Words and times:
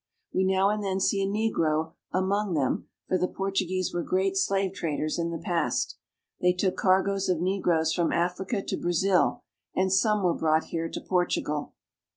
We 0.33 0.43
now 0.45 0.71
and 0.71 0.83
then 0.83 0.99
see 0.99 1.21
a 1.21 1.27
negro 1.27 1.93
among 2.11 2.55
them, 2.55 2.87
for 3.07 3.19
the 3.19 3.27
Portuguese 3.27 3.93
were 3.93 4.01
great 4.01 4.35
slave 4.35 4.73
traders 4.73 5.19
in 5.19 5.29
the 5.29 5.37
past. 5.37 5.95
They 6.39 6.53
took 6.53 6.75
cargoes 6.75 7.29
of 7.29 7.39
negroes 7.39 7.93
from 7.93 8.11
Africa 8.11 8.63
to 8.63 8.77
Brazil, 8.77 9.43
and 9.75 9.93
some 9.93 10.23
were 10.23 10.33
brought 10.33 10.63
here 10.63 10.89
to 10.89 11.01
Portugal. 11.01 11.75